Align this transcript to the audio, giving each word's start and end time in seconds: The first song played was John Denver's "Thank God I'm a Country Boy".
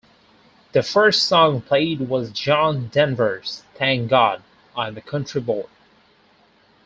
The 0.71 0.81
first 0.81 1.27
song 1.27 1.61
played 1.61 1.99
was 2.09 2.31
John 2.31 2.87
Denver's 2.87 3.61
"Thank 3.75 4.09
God 4.09 4.41
I'm 4.75 4.97
a 4.97 5.01
Country 5.01 5.41
Boy". 5.41 5.65